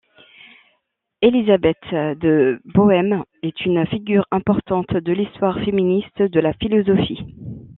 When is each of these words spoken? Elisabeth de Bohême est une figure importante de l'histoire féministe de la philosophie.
Elisabeth 1.21 1.77
de 1.91 2.59
Bohême 2.73 3.23
est 3.43 3.63
une 3.67 3.85
figure 3.85 4.25
importante 4.31 4.95
de 4.95 5.11
l'histoire 5.13 5.59
féministe 5.63 6.23
de 6.23 6.39
la 6.39 6.53
philosophie. 6.53 7.23